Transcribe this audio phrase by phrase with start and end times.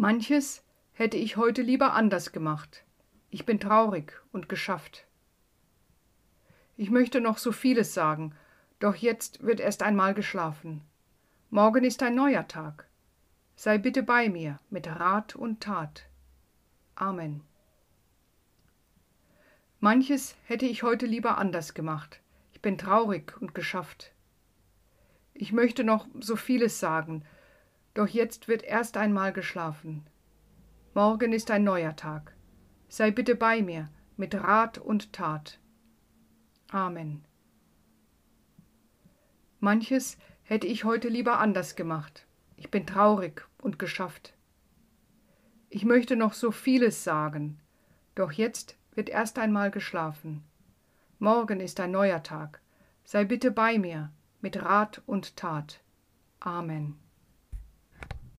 [0.00, 2.84] Manches hätte ich heute lieber anders gemacht.
[3.30, 5.08] Ich bin traurig und geschafft.
[6.76, 8.32] Ich möchte noch so vieles sagen,
[8.78, 10.82] doch jetzt wird erst einmal geschlafen.
[11.50, 12.86] Morgen ist ein neuer Tag.
[13.56, 16.06] Sei bitte bei mir mit Rat und Tat.
[16.94, 17.40] Amen.
[19.80, 22.20] Manches hätte ich heute lieber anders gemacht.
[22.52, 24.12] Ich bin traurig und geschafft.
[25.34, 27.24] Ich möchte noch so vieles sagen,
[27.98, 30.06] doch jetzt wird erst einmal geschlafen.
[30.94, 32.32] Morgen ist ein neuer Tag.
[32.88, 35.58] Sei bitte bei mir mit Rat und Tat.
[36.70, 37.24] Amen.
[39.58, 42.24] Manches hätte ich heute lieber anders gemacht.
[42.54, 44.32] Ich bin traurig und geschafft.
[45.68, 47.58] Ich möchte noch so vieles sagen,
[48.14, 50.44] doch jetzt wird erst einmal geschlafen.
[51.18, 52.60] Morgen ist ein neuer Tag.
[53.02, 55.80] Sei bitte bei mir mit Rat und Tat.
[56.38, 56.96] Amen.